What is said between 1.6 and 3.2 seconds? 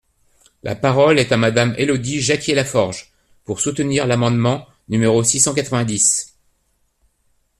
Élodie Jacquier-Laforge,